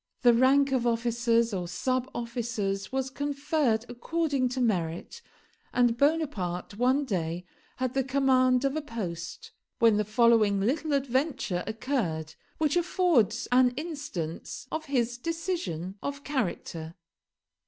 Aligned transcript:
The 0.23 0.33
rank 0.33 0.71
of 0.71 0.87
officers 0.87 1.53
or 1.53 1.67
sub 1.67 2.09
officers 2.15 2.91
was 2.91 3.11
conferred 3.11 3.85
according 3.87 4.49
to 4.49 4.59
merit; 4.59 5.21
and 5.75 5.95
Bonaparte 5.95 6.79
one 6.79 7.05
day 7.05 7.45
had 7.75 7.93
the 7.93 8.03
command 8.03 8.65
of 8.65 8.75
a 8.75 8.81
post, 8.81 9.51
when 9.77 9.97
the 9.97 10.03
following 10.03 10.59
little 10.59 10.93
adventure 10.93 11.63
occurred, 11.67 12.33
which 12.57 12.75
affords 12.75 13.47
an 13.51 13.75
instance 13.77 14.65
of 14.71 14.85
his 14.85 15.19
decision 15.19 15.99
of 16.01 16.23
character. 16.23 16.95